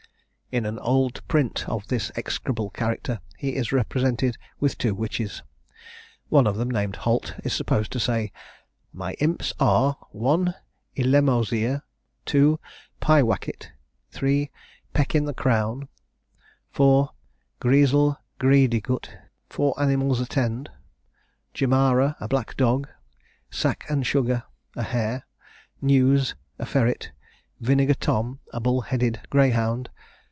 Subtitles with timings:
[0.51, 5.43] In an old print of this execrable character, he is represented with two witches.
[6.27, 8.33] One of them, named Holt, is supposed to say,
[8.91, 10.53] "My Impes are, 1.
[10.97, 11.83] Ilemauzyr;
[12.25, 12.59] 2.
[12.99, 13.71] Pyewackett;
[14.09, 14.51] 3.
[14.93, 15.87] Pecke in the Crown;
[16.71, 17.11] 4.
[17.61, 20.69] Griezell Griediegutt." Four animals attend:
[21.53, 22.89] Jarmara, a black dog;
[23.49, 24.43] Sacke and Sugar,
[24.75, 25.25] a hare;
[25.81, 27.11] Newes, a ferret;
[27.61, 29.89] Vinegar Tom, a bull headed greyhound.